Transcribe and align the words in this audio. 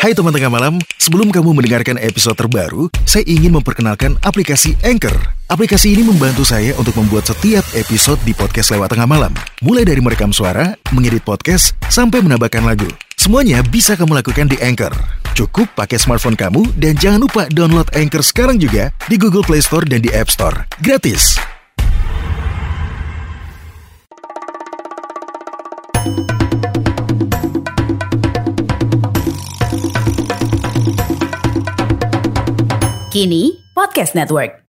Hai 0.00 0.16
teman 0.16 0.32
tengah 0.32 0.48
malam, 0.48 0.80
sebelum 0.96 1.28
kamu 1.28 1.60
mendengarkan 1.60 2.00
episode 2.00 2.32
terbaru, 2.32 2.88
saya 3.04 3.20
ingin 3.28 3.52
memperkenalkan 3.52 4.16
aplikasi 4.24 4.72
Anchor. 4.80 5.12
Aplikasi 5.52 5.92
ini 5.92 6.00
membantu 6.00 6.40
saya 6.40 6.72
untuk 6.80 6.96
membuat 6.96 7.28
setiap 7.28 7.60
episode 7.76 8.16
di 8.24 8.32
podcast 8.32 8.72
lewat 8.72 8.96
tengah 8.96 9.04
malam. 9.04 9.28
Mulai 9.60 9.84
dari 9.84 10.00
merekam 10.00 10.32
suara, 10.32 10.72
mengedit 10.96 11.20
podcast, 11.20 11.76
sampai 11.92 12.24
menambahkan 12.24 12.64
lagu. 12.64 12.88
Semuanya 13.20 13.60
bisa 13.60 13.92
kamu 13.92 14.24
lakukan 14.24 14.48
di 14.48 14.56
Anchor. 14.64 14.96
Cukup 15.36 15.68
pakai 15.76 16.00
smartphone 16.00 16.32
kamu 16.32 16.64
dan 16.80 16.96
jangan 16.96 17.20
lupa 17.20 17.44
download 17.52 17.92
Anchor 17.92 18.24
sekarang 18.24 18.56
juga 18.56 18.96
di 19.04 19.20
Google 19.20 19.44
Play 19.44 19.60
Store 19.60 19.84
dan 19.84 20.00
di 20.00 20.08
App 20.16 20.32
Store. 20.32 20.64
Gratis. 20.80 21.36
Kini 33.10 33.58
Podcast 33.74 34.14
Network. 34.14 34.62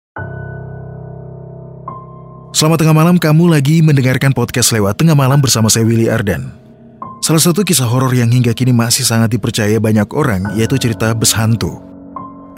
Selamat 2.58 2.81
tengah 2.81 2.98
malam, 2.98 3.22
kamu 3.22 3.54
lagi 3.54 3.86
mendengarkan 3.86 4.34
podcast 4.34 4.73
lewat 4.73 4.98
tengah 4.98 5.14
malam 5.14 5.38
bersama 5.38 5.70
saya 5.70 5.86
Willy 5.86 6.09
Ardan. 6.09 6.50
Salah 7.22 7.38
satu 7.38 7.62
kisah 7.62 7.86
horor 7.86 8.09
yang 8.17 8.34
hingga 8.34 8.58
kini 8.58 8.73
masih 8.73 9.05
sangat 9.05 9.38
dipercaya 9.38 9.77
banyak 9.77 10.09
orang 10.17 10.58
yaitu 10.58 10.73
cerita 10.81 11.14
bus 11.14 11.38
hantu. 11.38 11.86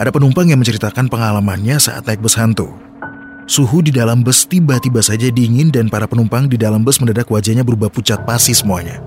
Ada 0.00 0.08
penumpang 0.08 0.48
yang 0.48 0.64
menceritakan 0.64 1.04
pengalamannya 1.12 1.76
saat 1.76 2.08
naik 2.08 2.24
bus 2.24 2.40
hantu. 2.40 2.72
Suhu 3.44 3.84
di 3.84 3.92
dalam 3.92 4.24
bus 4.24 4.48
tiba-tiba 4.48 5.04
saja 5.04 5.28
dingin 5.28 5.68
dan 5.68 5.92
para 5.92 6.08
penumpang 6.08 6.48
di 6.48 6.56
dalam 6.56 6.80
bus 6.80 6.96
mendadak 6.96 7.28
wajahnya 7.28 7.60
berubah 7.60 7.92
pucat 7.92 8.24
pasi 8.24 8.56
semuanya. 8.56 9.04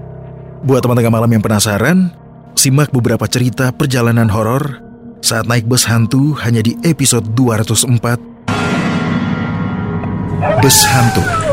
Buat 0.61 0.85
teman 0.85 1.01
tengah 1.01 1.09
malam 1.09 1.33
yang 1.33 1.41
penasaran, 1.41 2.13
simak 2.53 2.93
beberapa 2.93 3.25
cerita 3.25 3.73
perjalanan 3.73 4.29
horor 4.29 4.86
saat 5.21 5.49
naik 5.49 5.65
bus 5.65 5.87
hantu 5.87 6.37
hanya 6.43 6.61
di 6.61 6.77
episode 6.85 7.25
204 7.35 8.37
Bus 10.61 10.77
Hantu. 10.85 11.46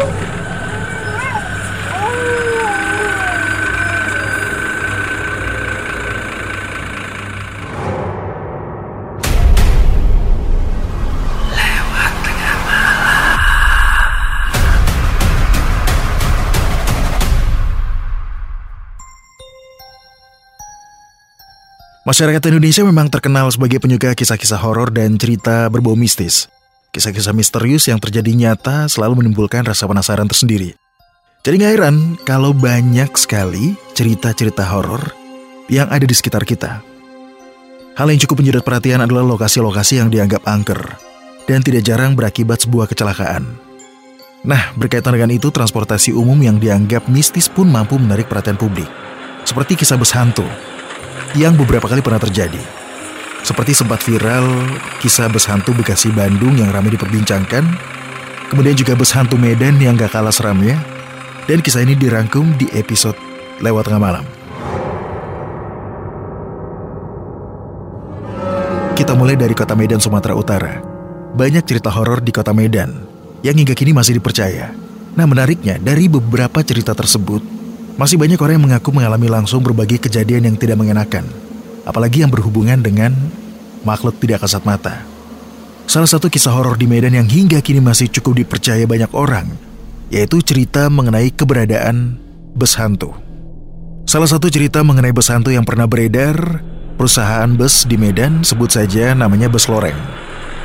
Masyarakat 22.15 22.47
Indonesia 22.47 22.87
memang 22.87 23.11
terkenal 23.11 23.51
sebagai 23.51 23.83
penyuka 23.83 24.15
kisah-kisah 24.15 24.63
horor 24.63 24.95
dan 24.95 25.19
cerita 25.19 25.67
berbau 25.67 25.99
mistis. 25.99 26.47
Kisah-kisah 26.95 27.35
misterius 27.35 27.91
yang 27.91 27.99
terjadi 27.99 28.31
nyata 28.31 28.87
selalu 28.87 29.19
menimbulkan 29.19 29.67
rasa 29.67 29.83
penasaran 29.91 30.31
tersendiri. 30.31 30.79
Jadi 31.43 31.55
gak 31.59 31.73
heran 31.75 32.15
kalau 32.23 32.55
banyak 32.55 33.11
sekali 33.19 33.75
cerita-cerita 33.99 34.63
horor 34.63 35.11
yang 35.67 35.91
ada 35.91 36.07
di 36.07 36.15
sekitar 36.15 36.47
kita. 36.47 36.87
Hal 37.99 38.07
yang 38.07 38.23
cukup 38.23 38.47
menyedot 38.47 38.63
perhatian 38.63 39.03
adalah 39.03 39.27
lokasi-lokasi 39.35 39.99
yang 39.99 40.07
dianggap 40.07 40.47
angker 40.47 40.95
dan 41.51 41.67
tidak 41.67 41.83
jarang 41.83 42.15
berakibat 42.15 42.63
sebuah 42.63 42.87
kecelakaan. 42.95 43.43
Nah, 44.47 44.71
berkaitan 44.79 45.19
dengan 45.19 45.35
itu, 45.35 45.51
transportasi 45.51 46.15
umum 46.15 46.39
yang 46.39 46.63
dianggap 46.63 47.11
mistis 47.11 47.51
pun 47.51 47.67
mampu 47.67 47.99
menarik 47.99 48.31
perhatian 48.31 48.55
publik. 48.55 48.87
Seperti 49.43 49.75
kisah 49.75 49.99
bus 49.99 50.15
hantu 50.15 50.47
yang 51.35 51.59
beberapa 51.59 51.91
kali 51.91 52.01
pernah 52.01 52.23
terjadi. 52.23 52.63
Seperti 53.45 53.77
sempat 53.77 54.01
viral 54.01 54.49
kisah 55.05 55.29
bus 55.29 55.45
hantu 55.45 55.77
Bekasi 55.77 56.09
Bandung 56.15 56.57
yang 56.57 56.73
ramai 56.73 56.97
diperbincangkan, 56.97 57.61
kemudian 58.49 58.73
juga 58.73 58.97
bus 58.97 59.13
hantu 59.13 59.37
Medan 59.37 59.77
yang 59.83 59.99
gak 60.01 60.17
kalah 60.17 60.33
seramnya, 60.33 60.81
dan 61.45 61.61
kisah 61.61 61.85
ini 61.85 61.93
dirangkum 61.93 62.57
di 62.57 62.71
episode 62.73 63.19
lewat 63.61 63.85
tengah 63.85 64.01
malam. 64.01 64.25
Kita 68.95 69.13
mulai 69.19 69.35
dari 69.35 69.53
kota 69.53 69.75
Medan, 69.75 69.99
Sumatera 69.99 70.39
Utara. 70.39 70.79
Banyak 71.35 71.67
cerita 71.67 71.91
horor 71.91 72.23
di 72.23 72.31
kota 72.31 72.55
Medan 72.55 72.95
yang 73.43 73.59
hingga 73.59 73.75
kini 73.75 73.91
masih 73.91 74.23
dipercaya. 74.23 74.71
Nah 75.19 75.27
menariknya, 75.27 75.83
dari 75.83 76.07
beberapa 76.09 76.63
cerita 76.63 76.95
tersebut, 76.95 77.54
masih 77.95 78.19
banyak 78.19 78.39
orang 78.39 78.59
yang 78.59 78.67
mengaku 78.67 78.91
mengalami 78.91 79.29
langsung 79.31 79.63
berbagai 79.63 80.03
kejadian 80.03 80.51
yang 80.51 80.57
tidak 80.59 80.79
mengenakan, 80.79 81.27
apalagi 81.87 82.27
yang 82.27 82.31
berhubungan 82.33 82.83
dengan 82.83 83.15
makhluk 83.87 84.19
tidak 84.19 84.43
kasat 84.43 84.67
mata. 84.67 85.07
Salah 85.85 86.09
satu 86.09 86.33
kisah 86.33 86.51
horor 86.51 86.75
di 86.75 86.89
Medan 86.89 87.15
yang 87.15 87.29
hingga 87.29 87.61
kini 87.61 87.79
masih 87.79 88.11
cukup 88.11 88.41
dipercaya 88.41 88.83
banyak 88.89 89.13
orang, 89.15 89.47
yaitu 90.11 90.41
cerita 90.43 90.91
mengenai 90.91 91.31
keberadaan 91.31 92.19
bus 92.57 92.75
hantu. 92.75 93.15
Salah 94.09 94.27
satu 94.27 94.51
cerita 94.51 94.83
mengenai 94.83 95.15
bus 95.15 95.31
hantu 95.31 95.55
yang 95.55 95.63
pernah 95.63 95.87
beredar, 95.87 96.65
perusahaan 96.99 97.47
bus 97.55 97.87
di 97.87 97.95
Medan 98.01 98.43
sebut 98.43 98.75
saja 98.75 99.13
namanya 99.15 99.47
Bus 99.47 99.71
Loreng. 99.71 99.97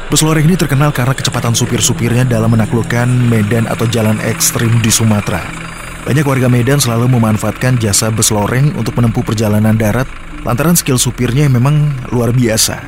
Bus 0.09 0.25
Loreng 0.25 0.49
ini 0.49 0.57
terkenal 0.57 0.89
karena 0.89 1.13
kecepatan 1.13 1.53
supir-supirnya 1.53 2.25
dalam 2.25 2.49
menaklukkan 2.49 3.05
medan 3.05 3.69
atau 3.69 3.85
jalan 3.85 4.17
ekstrim 4.25 4.81
di 4.81 4.89
Sumatera. 4.89 5.68
Banyak 5.99 6.23
warga 6.23 6.47
Medan 6.47 6.79
selalu 6.79 7.11
memanfaatkan 7.11 7.75
jasa 7.75 8.07
bus 8.07 8.31
loreng 8.31 8.71
untuk 8.79 8.95
menempuh 8.95 9.19
perjalanan 9.19 9.75
darat 9.75 10.07
lantaran 10.47 10.77
skill 10.77 10.95
supirnya 10.95 11.51
memang 11.51 11.91
luar 12.15 12.31
biasa. 12.31 12.79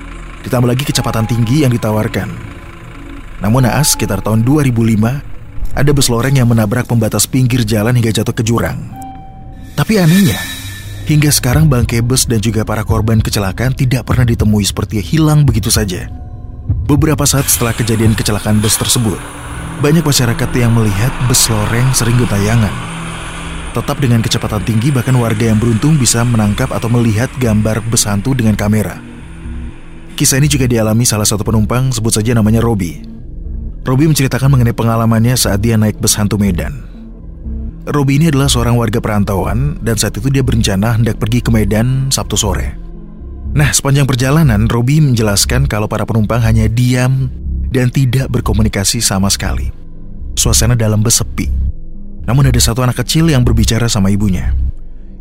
Ditambah 0.47 0.71
lagi 0.71 0.87
kecepatan 0.87 1.27
tinggi 1.27 1.67
yang 1.67 1.75
ditawarkan. 1.75 2.31
Namun 3.43 3.67
naas 3.67 3.93
sekitar 3.99 4.23
tahun 4.23 4.47
2005, 4.47 5.75
ada 5.75 5.91
bus 5.91 6.07
loreng 6.07 6.39
yang 6.39 6.47
menabrak 6.47 6.87
pembatas 6.87 7.27
pinggir 7.27 7.67
jalan 7.67 7.91
hingga 7.99 8.15
jatuh 8.15 8.31
ke 8.31 8.47
jurang. 8.47 8.79
Tapi 9.75 9.99
anehnya, 9.99 10.39
hingga 11.03 11.33
sekarang 11.33 11.67
bangkai 11.67 11.99
bus 11.99 12.29
dan 12.29 12.39
juga 12.39 12.63
para 12.63 12.87
korban 12.87 13.19
kecelakaan 13.19 13.75
tidak 13.75 14.07
pernah 14.07 14.23
ditemui 14.23 14.63
seperti 14.63 15.03
hilang 15.03 15.43
begitu 15.43 15.67
saja. 15.67 16.07
Beberapa 16.87 17.27
saat 17.27 17.51
setelah 17.51 17.75
kejadian 17.75 18.15
kecelakaan 18.15 18.63
bus 18.63 18.79
tersebut, 18.79 19.19
banyak 19.83 20.05
masyarakat 20.05 20.49
yang 20.55 20.71
melihat 20.71 21.11
bus 21.27 21.49
loreng 21.51 21.89
sering 21.91 22.15
gentayangan 22.15 22.90
Tetap 23.71 24.03
dengan 24.03 24.19
kecepatan 24.19 24.67
tinggi 24.67 24.91
bahkan 24.91 25.15
warga 25.15 25.47
yang 25.47 25.55
beruntung 25.55 25.95
bisa 25.95 26.27
menangkap 26.27 26.67
atau 26.75 26.91
melihat 26.91 27.31
gambar 27.39 27.79
bus 27.87 28.03
hantu 28.03 28.35
dengan 28.35 28.51
kamera. 28.59 28.99
Kisah 30.19 30.43
ini 30.43 30.51
juga 30.51 30.67
dialami 30.67 31.07
salah 31.07 31.23
satu 31.23 31.47
penumpang 31.47 31.87
sebut 31.95 32.11
saja 32.11 32.35
namanya 32.35 32.59
Robi. 32.59 32.99
Robi 33.87 34.11
menceritakan 34.11 34.51
mengenai 34.51 34.75
pengalamannya 34.75 35.39
saat 35.39 35.63
dia 35.63 35.79
naik 35.79 36.03
bus 36.03 36.19
hantu 36.19 36.35
Medan. 36.35 36.83
Robi 37.87 38.19
ini 38.19 38.27
adalah 38.27 38.51
seorang 38.51 38.75
warga 38.75 38.99
perantauan 38.99 39.79
dan 39.79 39.95
saat 39.95 40.19
itu 40.19 40.27
dia 40.27 40.43
berencana 40.43 40.99
hendak 40.99 41.15
pergi 41.17 41.39
ke 41.39 41.49
Medan 41.49 42.11
Sabtu 42.11 42.35
sore. 42.35 42.75
Nah, 43.55 43.71
sepanjang 43.71 44.03
perjalanan, 44.03 44.67
Robi 44.67 44.99
menjelaskan 44.99 45.71
kalau 45.71 45.87
para 45.87 46.03
penumpang 46.03 46.43
hanya 46.43 46.67
diam 46.67 47.31
dan 47.71 47.87
tidak 47.87 48.27
berkomunikasi 48.27 48.99
sama 48.99 49.31
sekali. 49.31 49.71
Suasana 50.35 50.75
dalam 50.75 50.99
bus 50.99 51.23
sepi. 51.23 51.60
Namun 52.31 52.47
ada 52.47 52.63
satu 52.63 52.79
anak 52.79 53.03
kecil 53.03 53.27
yang 53.27 53.43
berbicara 53.43 53.91
sama 53.91 54.07
ibunya. 54.07 54.55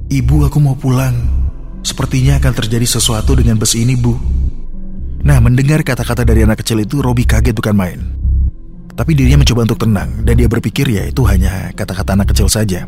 Ibu 0.06 0.47
aku 0.47 0.62
mau 0.62 0.78
pulang. 0.78 1.19
Sepertinya 1.82 2.38
akan 2.38 2.54
terjadi 2.54 2.87
sesuatu 2.87 3.34
dengan 3.34 3.59
bus 3.59 3.75
ini 3.75 3.98
bu. 3.98 4.15
Nah 5.26 5.43
mendengar 5.43 5.82
kata-kata 5.82 6.22
dari 6.22 6.47
anak 6.47 6.62
kecil 6.62 6.78
itu 6.78 7.03
Robi 7.03 7.26
kaget 7.26 7.50
bukan 7.50 7.75
main. 7.75 7.98
Tapi 8.94 9.19
dirinya 9.19 9.43
mencoba 9.43 9.66
untuk 9.66 9.82
tenang 9.82 10.22
dan 10.22 10.38
dia 10.38 10.47
berpikir 10.47 10.87
ya 10.87 11.03
itu 11.10 11.26
hanya 11.26 11.75
kata-kata 11.75 12.15
anak 12.15 12.31
kecil 12.31 12.47
saja. 12.47 12.87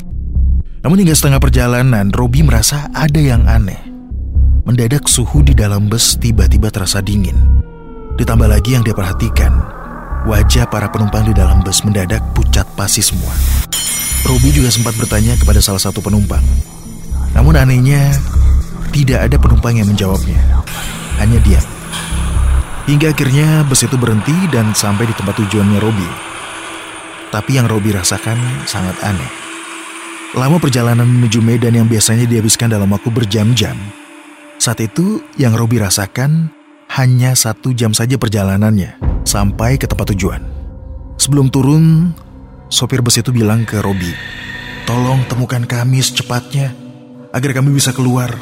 Namun 0.87 1.03
hingga 1.03 1.19
setengah 1.19 1.43
perjalanan 1.43 2.15
Robi 2.15 2.47
merasa 2.47 2.95
ada 2.95 3.19
yang 3.19 3.43
aneh. 3.51 3.91
Mendadak 4.63 5.11
suhu 5.11 5.43
di 5.43 5.51
dalam 5.51 5.91
bus 5.91 6.15
tiba-tiba 6.23 6.71
terasa 6.71 7.03
dingin. 7.03 7.35
Ditambah 8.15 8.47
lagi 8.47 8.79
yang 8.79 8.87
dia 8.87 8.95
perhatikan, 8.95 9.51
wajah 10.31 10.71
para 10.71 10.87
penumpang 10.95 11.27
di 11.27 11.35
dalam 11.35 11.59
bus 11.67 11.83
mendadak 11.83 12.23
pucat 12.39 12.71
pasi 12.79 13.03
semua. 13.03 13.35
Robi 14.23 14.49
juga 14.55 14.71
sempat 14.71 14.95
bertanya 14.95 15.35
kepada 15.35 15.59
salah 15.59 15.83
satu 15.83 15.99
penumpang. 15.99 16.43
Namun 17.35 17.59
anehnya, 17.59 18.15
tidak 18.95 19.27
ada 19.27 19.37
penumpang 19.41 19.75
yang 19.77 19.89
menjawabnya. 19.89 20.39
Hanya 21.19 21.39
dia. 21.43 21.61
Hingga 22.87 23.15
akhirnya 23.15 23.63
bus 23.67 23.87
itu 23.87 23.95
berhenti 23.95 24.35
dan 24.51 24.75
sampai 24.75 25.07
di 25.07 25.15
tempat 25.15 25.39
tujuannya 25.39 25.79
Robi. 25.79 26.09
Tapi 27.31 27.57
yang 27.57 27.71
Robi 27.71 27.95
rasakan 27.95 28.67
sangat 28.67 28.99
aneh. 29.01 29.31
Lama 30.33 30.57
perjalanan 30.57 31.05
menuju 31.05 31.45
Medan 31.45 31.77
yang 31.77 31.89
biasanya 31.89 32.25
dihabiskan 32.25 32.73
dalam 32.73 32.89
waktu 32.91 33.13
berjam-jam. 33.13 33.77
Saat 34.57 34.81
itu 34.81 35.21
yang 35.37 35.53
Robi 35.53 35.83
rasakan 35.83 36.49
hanya 36.93 37.33
satu 37.33 37.73
jam 37.73 37.97
saja 37.97 38.21
perjalanannya 38.21 38.97
sampai 39.25 39.81
ke 39.81 39.89
tempat 39.89 40.13
tujuan. 40.17 40.45
Sebelum 41.17 41.49
turun, 41.49 42.13
Sopir 42.73 43.05
bus 43.05 43.21
itu 43.21 43.29
bilang 43.29 43.69
ke 43.69 43.85
Robi, 43.85 44.09
Tolong 44.89 45.29
temukan 45.29 45.61
kami 45.61 46.01
secepatnya, 46.01 46.73
agar 47.29 47.53
kami 47.53 47.69
bisa 47.77 47.93
keluar. 47.93 48.33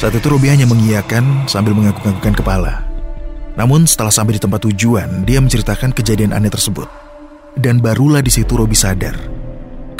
Saat 0.00 0.16
itu 0.16 0.32
Robi 0.32 0.48
hanya 0.48 0.64
mengiyakan 0.64 1.44
sambil 1.44 1.76
mengangguk-anggukkan 1.76 2.40
kepala. 2.40 2.88
Namun 3.60 3.84
setelah 3.84 4.08
sampai 4.08 4.40
di 4.40 4.40
tempat 4.40 4.64
tujuan, 4.64 5.28
dia 5.28 5.44
menceritakan 5.44 5.92
kejadian 5.92 6.32
aneh 6.32 6.48
tersebut. 6.48 6.88
Dan 7.52 7.84
barulah 7.84 8.24
di 8.24 8.32
situ 8.32 8.56
Robi 8.56 8.72
sadar 8.72 9.12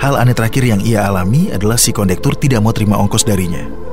Hal 0.00 0.16
aneh 0.16 0.32
terakhir 0.32 0.64
yang 0.64 0.80
ia 0.80 1.04
alami 1.04 1.52
adalah 1.52 1.76
si 1.76 1.92
kondektur 1.92 2.32
tidak 2.32 2.64
mau 2.64 2.72
terima 2.72 2.96
ongkos 2.96 3.20
darinya. 3.20 3.89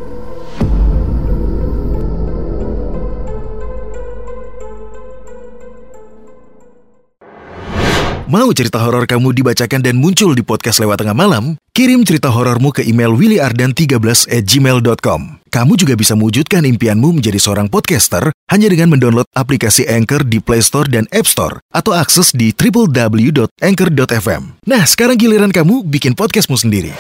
Mau 8.28 8.52
cerita 8.52 8.84
horor 8.84 9.08
kamu 9.08 9.40
dibacakan 9.40 9.80
dan 9.80 10.04
muncul 10.04 10.36
di 10.36 10.44
podcast 10.44 10.84
lewat 10.84 11.00
tengah 11.00 11.16
malam? 11.16 11.56
Kirim 11.72 12.04
cerita 12.04 12.28
horormu 12.28 12.76
ke 12.76 12.84
email 12.84 13.16
willyardan13 13.16 14.28
at 14.28 14.44
gmail.com. 14.44 15.40
Kamu 15.48 15.74
juga 15.80 15.96
bisa 15.96 16.12
mewujudkan 16.12 16.68
impianmu 16.68 17.16
menjadi 17.16 17.40
seorang 17.40 17.72
podcaster 17.72 18.36
hanya 18.52 18.68
dengan 18.68 18.92
mendownload 18.92 19.32
aplikasi 19.32 19.88
Anchor 19.88 20.28
di 20.28 20.44
Play 20.44 20.60
Store 20.60 20.92
dan 20.92 21.08
App 21.16 21.24
Store 21.24 21.64
atau 21.72 21.96
akses 21.96 22.36
di 22.36 22.52
www.anchor.fm. 22.52 24.42
Nah, 24.68 24.84
sekarang 24.84 25.16
giliran 25.16 25.56
kamu 25.56 25.88
bikin 25.88 26.12
podcastmu 26.12 26.60
sendiri. 26.60 26.92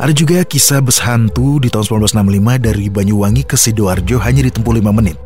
Ada 0.00 0.16
juga 0.16 0.40
kisah 0.48 0.80
bus 0.80 1.04
hantu 1.04 1.60
di 1.60 1.68
tahun 1.68 2.08
1965 2.08 2.64
dari 2.64 2.88
Banyuwangi 2.88 3.44
ke 3.44 3.60
Sidoarjo 3.60 4.16
hanya 4.24 4.40
ditempuh 4.48 4.72
5 4.80 4.88
menit. 4.88 5.20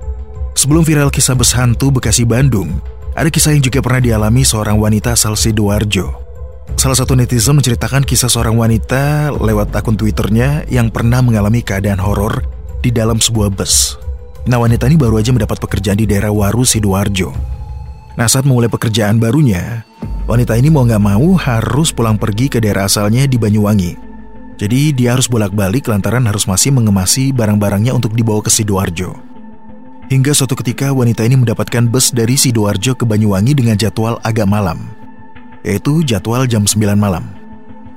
Sebelum 0.59 0.83
viral 0.83 1.15
kisah 1.15 1.39
bus 1.39 1.55
hantu 1.55 1.95
Bekasi 1.95 2.27
Bandung, 2.27 2.83
ada 3.15 3.31
kisah 3.31 3.55
yang 3.55 3.63
juga 3.63 3.79
pernah 3.79 4.03
dialami 4.03 4.43
seorang 4.43 4.75
wanita 4.75 5.15
asal 5.15 5.39
Sidoarjo. 5.39 6.11
Salah 6.75 6.99
satu 6.99 7.15
netizen 7.15 7.55
menceritakan 7.55 8.03
kisah 8.03 8.27
seorang 8.27 8.59
wanita 8.59 9.31
lewat 9.39 9.71
akun 9.71 9.95
Twitternya 9.95 10.67
yang 10.67 10.91
pernah 10.91 11.23
mengalami 11.23 11.63
keadaan 11.63 12.03
horor 12.03 12.43
di 12.83 12.91
dalam 12.91 13.23
sebuah 13.23 13.55
bus. 13.55 14.03
Nah 14.51 14.59
wanita 14.59 14.91
ini 14.91 14.99
baru 14.99 15.23
aja 15.23 15.31
mendapat 15.31 15.63
pekerjaan 15.63 16.03
di 16.03 16.11
daerah 16.11 16.35
Waru, 16.35 16.67
Sidoarjo. 16.67 17.31
Nah 18.19 18.27
saat 18.27 18.43
memulai 18.43 18.67
pekerjaan 18.67 19.23
barunya, 19.23 19.87
wanita 20.27 20.59
ini 20.59 20.75
mau 20.75 20.83
nggak 20.83 21.03
mau 21.07 21.39
harus 21.39 21.95
pulang 21.95 22.19
pergi 22.19 22.51
ke 22.51 22.59
daerah 22.59 22.91
asalnya 22.91 23.31
di 23.31 23.39
Banyuwangi. 23.39 23.95
Jadi 24.59 24.91
dia 24.91 25.15
harus 25.15 25.31
bolak-balik 25.31 25.87
lantaran 25.87 26.27
harus 26.27 26.51
masih 26.51 26.75
mengemasi 26.75 27.31
barang-barangnya 27.31 27.95
untuk 27.95 28.19
dibawa 28.19 28.43
ke 28.43 28.51
Sidoarjo. 28.51 29.28
Hingga 30.09 30.33
suatu 30.33 30.57
ketika 30.57 30.89
wanita 30.89 31.21
ini 31.21 31.37
mendapatkan 31.37 31.85
bus 31.85 32.17
dari 32.17 32.33
Sidoarjo 32.33 32.97
ke 32.97 33.05
Banyuwangi 33.05 33.53
dengan 33.53 33.77
jadwal 33.77 34.17
agak 34.25 34.49
malam, 34.49 34.89
yaitu 35.61 36.01
jadwal 36.01 36.49
jam 36.49 36.65
9 36.65 36.97
malam. 36.97 37.29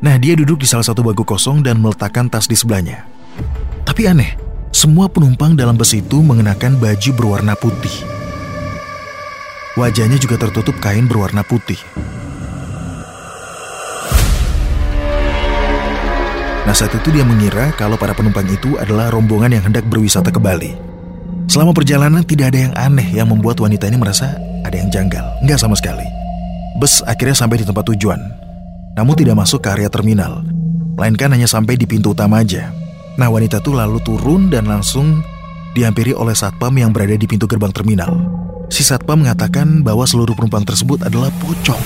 Nah, 0.03 0.19
dia 0.19 0.35
duduk 0.35 0.59
di 0.59 0.67
salah 0.67 0.83
satu 0.83 1.07
bangku 1.07 1.23
kosong 1.23 1.63
dan 1.63 1.79
meletakkan 1.79 2.27
tas 2.27 2.51
di 2.51 2.59
sebelahnya. 2.59 3.07
Tapi 3.87 4.11
aneh, 4.11 4.35
semua 4.75 5.07
penumpang 5.07 5.55
dalam 5.55 5.79
bus 5.79 5.95
itu 5.95 6.19
mengenakan 6.19 6.75
baju 6.83 7.09
berwarna 7.15 7.55
putih. 7.55 7.95
Wajahnya 9.79 10.19
juga 10.19 10.35
tertutup 10.35 10.75
kain 10.83 11.07
berwarna 11.07 11.47
putih. 11.47 11.79
Nah 16.67 16.75
saat 16.75 16.91
itu 16.91 17.07
dia 17.07 17.23
mengira 17.23 17.71
kalau 17.79 17.95
para 17.95 18.11
penumpang 18.11 18.51
itu 18.51 18.75
adalah 18.75 19.07
rombongan 19.07 19.55
yang 19.55 19.63
hendak 19.71 19.87
berwisata 19.87 20.27
ke 20.27 20.43
Bali. 20.43 20.90
Selama 21.51 21.75
perjalanan 21.75 22.23
tidak 22.23 22.55
ada 22.55 22.59
yang 22.63 22.73
aneh 22.79 23.11
yang 23.11 23.27
membuat 23.27 23.59
wanita 23.59 23.83
ini 23.91 23.99
merasa 23.99 24.39
ada 24.63 24.71
yang 24.71 24.87
janggal. 24.87 25.43
Enggak 25.43 25.59
sama 25.59 25.75
sekali. 25.75 26.07
Bus 26.79 27.03
akhirnya 27.03 27.35
sampai 27.35 27.59
di 27.59 27.67
tempat 27.67 27.91
tujuan. 27.91 28.23
Namun 28.95 29.19
tidak 29.19 29.35
masuk 29.35 29.59
ke 29.59 29.67
area 29.67 29.91
terminal. 29.91 30.47
Melainkan 30.95 31.27
hanya 31.35 31.51
sampai 31.51 31.75
di 31.75 31.83
pintu 31.83 32.15
utama 32.15 32.39
aja. 32.39 32.71
Nah 33.19 33.27
wanita 33.27 33.59
itu 33.59 33.75
lalu 33.75 33.99
turun 33.99 34.47
dan 34.47 34.63
langsung 34.63 35.19
dihampiri 35.75 36.15
oleh 36.15 36.31
satpam 36.31 36.71
yang 36.71 36.95
berada 36.95 37.19
di 37.19 37.27
pintu 37.27 37.51
gerbang 37.51 37.75
terminal. 37.75 38.15
Si 38.71 38.87
satpam 38.87 39.19
mengatakan 39.19 39.83
bahwa 39.83 40.07
seluruh 40.07 40.31
penumpang 40.31 40.63
tersebut 40.63 41.03
adalah 41.03 41.27
pocong. 41.43 41.83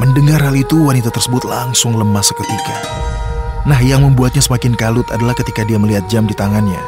Mendengar 0.00 0.40
hal 0.40 0.56
itu, 0.56 0.80
wanita 0.80 1.12
tersebut 1.12 1.44
langsung 1.44 1.92
lemas 1.92 2.32
seketika. 2.32 2.76
Nah, 3.68 3.76
yang 3.84 4.02
membuatnya 4.02 4.40
semakin 4.40 4.72
kalut 4.72 5.04
adalah 5.12 5.36
ketika 5.36 5.62
dia 5.68 5.76
melihat 5.76 6.08
jam 6.08 6.24
di 6.24 6.32
tangannya. 6.32 6.80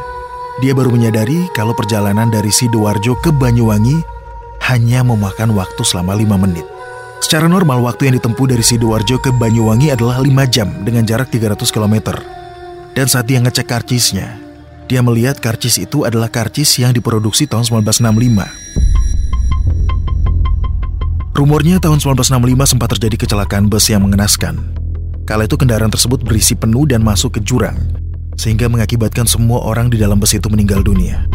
Dia 0.65 0.73
baru 0.73 0.89
menyadari 0.89 1.51
kalau 1.53 1.77
perjalanan 1.77 2.33
dari 2.33 2.49
Sidoarjo 2.49 3.19
ke 3.21 3.29
Banyuwangi 3.29 4.01
hanya 4.71 5.05
memakan 5.05 5.53
waktu 5.53 5.83
selama 5.85 6.17
5 6.17 6.41
menit. 6.41 6.67
Secara 7.21 7.45
normal, 7.45 7.85
waktu 7.85 8.09
yang 8.09 8.17
ditempuh 8.17 8.47
dari 8.49 8.65
Sidoarjo 8.65 9.21
ke 9.21 9.31
Banyuwangi 9.37 9.93
adalah 9.93 10.25
5 10.25 10.31
jam 10.49 10.73
dengan 10.83 11.05
jarak 11.05 11.29
300 11.29 11.61
km. 11.69 12.17
Dan 12.95 13.07
saat 13.11 13.29
dia 13.29 13.43
ngecek 13.43 13.69
karcisnya, 13.69 14.39
dia 14.89 15.01
melihat 15.05 15.41
karcis 15.41 15.77
itu 15.81 16.09
adalah 16.09 16.33
karcis 16.33 16.81
yang 16.81 16.95
diproduksi 16.97 17.45
tahun 17.45 17.65
1965. 17.69 18.94
Rumornya 21.35 21.83
tahun 21.83 21.99
1965 21.99 22.31
sempat 22.63 22.95
terjadi 22.95 23.27
kecelakaan 23.27 23.67
bus 23.67 23.91
yang 23.91 24.07
mengenaskan. 24.07 24.55
Kala 25.27 25.51
itu 25.51 25.59
kendaraan 25.59 25.91
tersebut 25.91 26.23
berisi 26.23 26.55
penuh 26.55 26.87
dan 26.87 27.03
masuk 27.03 27.35
ke 27.35 27.41
jurang, 27.43 27.75
sehingga 28.39 28.71
mengakibatkan 28.71 29.27
semua 29.27 29.59
orang 29.67 29.91
di 29.91 29.99
dalam 29.99 30.23
bus 30.23 30.31
itu 30.31 30.47
meninggal 30.47 30.87
dunia. 30.87 31.27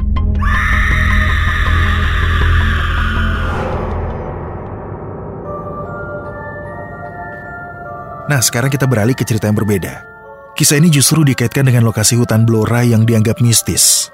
Nah, 8.32 8.39
sekarang 8.39 8.72
kita 8.72 8.88
beralih 8.88 9.20
ke 9.20 9.27
cerita 9.27 9.51
yang 9.51 9.60
berbeda. 9.60 10.08
Kisah 10.56 10.79
ini 10.79 10.88
justru 10.88 11.27
dikaitkan 11.27 11.68
dengan 11.68 11.84
lokasi 11.84 12.15
hutan 12.15 12.48
Blora 12.48 12.88
yang 12.88 13.03
dianggap 13.03 13.44
mistis. 13.44 14.08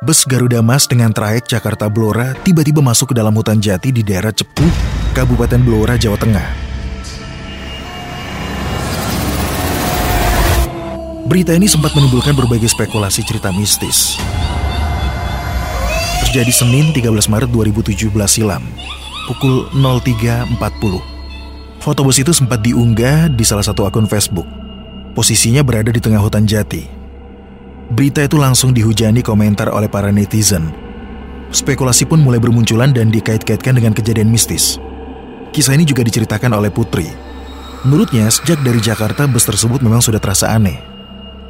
Bus 0.00 0.24
Garuda 0.24 0.64
Mas 0.64 0.88
dengan 0.88 1.12
trayek 1.12 1.44
Jakarta 1.44 1.90
Blora 1.92 2.32
tiba-tiba 2.46 2.78
masuk 2.80 3.12
ke 3.12 3.14
dalam 3.18 3.34
hutan 3.36 3.58
jati 3.58 3.90
di 3.90 4.06
daerah 4.06 4.30
Cepu, 4.30 4.62
Kabupaten 5.16 5.60
Blora, 5.64 5.96
Jawa 5.96 6.16
Tengah. 6.20 6.48
Berita 11.28 11.52
ini 11.52 11.68
sempat 11.68 11.92
menimbulkan 11.92 12.32
berbagai 12.32 12.72
spekulasi 12.72 13.20
cerita 13.20 13.52
mistis. 13.52 14.16
Terjadi 16.24 16.52
Senin 16.52 16.88
13 16.96 17.04
Maret 17.28 17.52
2017 17.52 18.08
silam, 18.24 18.64
pukul 19.28 19.68
03.40. 19.76 20.56
Foto 21.84 22.00
bus 22.00 22.16
itu 22.16 22.32
sempat 22.32 22.64
diunggah 22.64 23.28
di 23.28 23.44
salah 23.44 23.64
satu 23.64 23.84
akun 23.84 24.08
Facebook. 24.08 24.48
Posisinya 25.12 25.60
berada 25.60 25.92
di 25.92 26.00
tengah 26.00 26.20
hutan 26.20 26.48
jati. 26.48 26.88
Berita 27.92 28.24
itu 28.24 28.40
langsung 28.40 28.72
dihujani 28.72 29.20
komentar 29.20 29.68
oleh 29.68 29.88
para 29.88 30.08
netizen. 30.08 30.72
Spekulasi 31.52 32.04
pun 32.04 32.20
mulai 32.20 32.40
bermunculan 32.40 32.92
dan 32.92 33.08
dikait-kaitkan 33.08 33.76
dengan 33.76 33.96
kejadian 33.96 34.28
mistis. 34.28 34.76
Kisah 35.52 35.74
ini 35.74 35.88
juga 35.88 36.04
diceritakan 36.04 36.52
oleh 36.54 36.68
Putri. 36.68 37.08
Menurutnya, 37.86 38.26
sejak 38.28 38.58
dari 38.66 38.82
Jakarta 38.82 39.24
bus 39.30 39.46
tersebut 39.46 39.80
memang 39.80 40.02
sudah 40.02 40.18
terasa 40.18 40.50
aneh. 40.50 40.78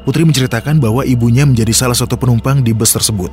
Putri 0.05 0.25
menceritakan 0.25 0.81
bahwa 0.81 1.05
ibunya 1.05 1.45
menjadi 1.45 1.73
salah 1.73 1.97
satu 1.97 2.17
penumpang 2.17 2.64
di 2.64 2.73
bus 2.73 2.93
tersebut. 2.97 3.33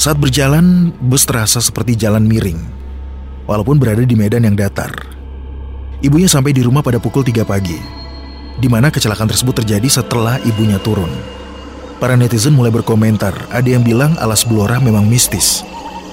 Saat 0.00 0.16
berjalan, 0.18 0.94
bus 0.96 1.26
terasa 1.26 1.58
seperti 1.58 1.98
jalan 1.98 2.24
miring, 2.24 2.58
walaupun 3.44 3.76
berada 3.76 4.00
di 4.00 4.16
medan 4.16 4.46
yang 4.46 4.56
datar. 4.56 4.90
Ibunya 6.00 6.30
sampai 6.30 6.56
di 6.56 6.64
rumah 6.64 6.80
pada 6.80 6.96
pukul 6.96 7.20
3 7.20 7.44
pagi, 7.44 7.76
di 8.56 8.68
mana 8.70 8.88
kecelakaan 8.88 9.28
tersebut 9.28 9.60
terjadi 9.60 10.00
setelah 10.00 10.40
ibunya 10.48 10.80
turun. 10.80 11.10
Para 12.00 12.16
netizen 12.16 12.56
mulai 12.56 12.72
berkomentar, 12.72 13.36
ada 13.52 13.68
yang 13.68 13.84
bilang 13.84 14.16
alas 14.16 14.48
Blora 14.48 14.80
memang 14.80 15.04
mistis. 15.04 15.60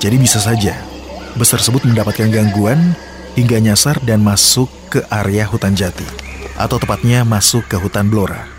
Jadi 0.03 0.19
bisa 0.19 0.43
saja, 0.43 0.75
bus 1.39 1.47
tersebut 1.47 1.87
mendapatkan 1.87 2.27
gangguan 2.27 2.91
hingga 3.37 3.61
nyasar 3.61 4.01
dan 4.01 4.25
masuk 4.25 4.65
ke 4.89 5.05
area 5.13 5.45
hutan 5.45 5.77
jati. 5.77 6.03
Atau 6.57 6.81
tepatnya 6.81 7.21
masuk 7.21 7.69
ke 7.69 7.77
hutan 7.77 8.09
Blora. 8.09 8.49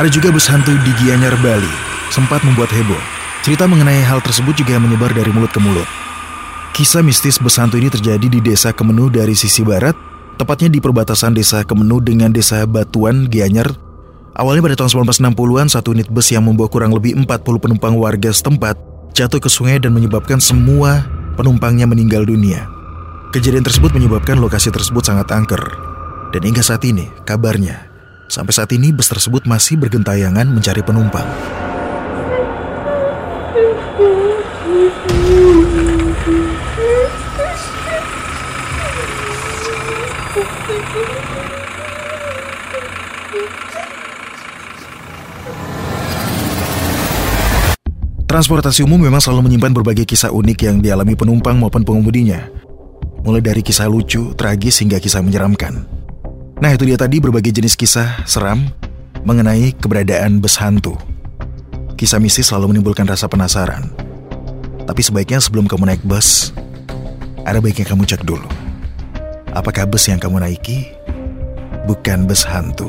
Ada 0.00 0.08
juga 0.08 0.32
bus 0.32 0.48
hantu 0.48 0.72
di 0.80 0.92
Gianyar, 0.96 1.36
Bali, 1.44 1.68
sempat 2.08 2.40
membuat 2.40 2.72
heboh. 2.72 2.96
Cerita 3.44 3.68
mengenai 3.68 4.00
hal 4.00 4.24
tersebut 4.24 4.56
juga 4.56 4.80
menyebar 4.80 5.12
dari 5.12 5.28
mulut 5.28 5.52
ke 5.52 5.60
mulut. 5.60 5.84
Kisah 6.72 7.04
mistis 7.04 7.36
bus 7.36 7.60
hantu 7.60 7.76
ini 7.76 7.92
terjadi 7.92 8.24
di 8.24 8.40
desa 8.40 8.72
Kemenu 8.72 9.12
dari 9.12 9.36
sisi 9.36 9.60
barat, 9.60 9.92
tepatnya 10.40 10.72
di 10.72 10.80
perbatasan 10.80 11.36
desa 11.36 11.60
Kemenu 11.68 12.00
dengan 12.00 12.32
desa 12.32 12.64
Batuan, 12.64 13.28
Gianyar. 13.28 13.76
Awalnya 14.32 14.64
pada 14.64 14.76
tahun 14.80 15.04
1960-an, 15.04 15.68
satu 15.68 15.92
unit 15.92 16.08
bus 16.08 16.32
yang 16.32 16.48
membawa 16.48 16.72
kurang 16.72 16.96
lebih 16.96 17.20
40 17.20 17.28
penumpang 17.60 17.92
warga 18.00 18.32
setempat 18.32 18.89
jatuh 19.14 19.42
ke 19.42 19.50
sungai 19.50 19.82
dan 19.82 19.94
menyebabkan 19.94 20.38
semua 20.38 21.06
penumpangnya 21.34 21.88
meninggal 21.88 22.22
dunia. 22.26 22.68
Kejadian 23.30 23.62
tersebut 23.62 23.94
menyebabkan 23.94 24.42
lokasi 24.42 24.74
tersebut 24.74 25.06
sangat 25.06 25.30
angker. 25.30 25.62
Dan 26.30 26.42
hingga 26.46 26.62
saat 26.62 26.82
ini, 26.86 27.10
kabarnya, 27.26 27.90
sampai 28.30 28.54
saat 28.54 28.70
ini 28.74 28.94
bus 28.94 29.10
tersebut 29.10 29.46
masih 29.46 29.78
bergentayangan 29.78 30.46
mencari 30.46 30.82
penumpang. 30.82 31.26
Transportasi 48.40 48.88
umum 48.88 48.96
memang 48.96 49.20
selalu 49.20 49.52
menyimpan 49.52 49.68
berbagai 49.68 50.08
kisah 50.08 50.32
unik 50.32 50.64
yang 50.64 50.80
dialami 50.80 51.12
penumpang 51.12 51.60
maupun 51.60 51.84
pengemudinya. 51.84 52.48
Mulai 53.20 53.44
dari 53.44 53.60
kisah 53.60 53.84
lucu, 53.84 54.32
tragis, 54.32 54.80
hingga 54.80 54.96
kisah 54.96 55.20
menyeramkan. 55.20 55.84
Nah 56.56 56.72
itu 56.72 56.88
dia 56.88 56.96
tadi 56.96 57.20
berbagai 57.20 57.52
jenis 57.52 57.76
kisah 57.76 58.24
seram 58.24 58.64
mengenai 59.28 59.76
keberadaan 59.76 60.40
bus 60.40 60.56
hantu. 60.56 60.96
Kisah 62.00 62.16
mistis 62.16 62.48
selalu 62.48 62.72
menimbulkan 62.72 63.04
rasa 63.04 63.28
penasaran. 63.28 63.92
Tapi 64.88 65.04
sebaiknya 65.04 65.36
sebelum 65.36 65.68
kamu 65.68 65.92
naik 65.92 66.02
bus, 66.08 66.56
ada 67.44 67.60
baiknya 67.60 67.92
kamu 67.92 68.08
cek 68.08 68.24
dulu. 68.24 68.48
Apakah 69.52 69.84
bus 69.84 70.08
yang 70.08 70.16
kamu 70.16 70.40
naiki 70.40 70.88
bukan 71.84 72.24
bus 72.24 72.48
hantu 72.48 72.88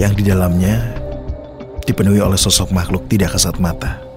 yang 0.00 0.16
di 0.16 0.24
dalamnya 0.24 0.96
dipenuhi 1.84 2.24
oleh 2.24 2.40
sosok 2.40 2.72
makhluk 2.72 3.04
tidak 3.04 3.36
kasat 3.36 3.60
mata? 3.60 4.09